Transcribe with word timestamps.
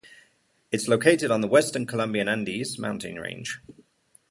It 0.71 0.77
is 0.77 0.87
located 0.87 1.29
on 1.29 1.41
the 1.41 1.47
western 1.47 1.85
Colombian 1.85 2.27
Andes 2.27 2.79
mountain 2.79 3.19
range. 3.19 3.59